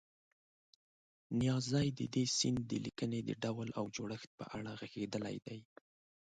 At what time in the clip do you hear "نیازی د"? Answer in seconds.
1.39-2.01